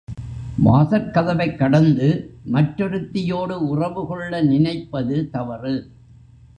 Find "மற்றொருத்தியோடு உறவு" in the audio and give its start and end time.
2.51-4.07